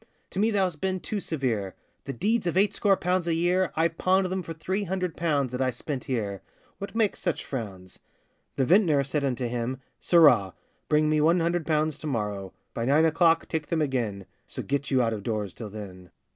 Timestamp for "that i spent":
5.51-6.05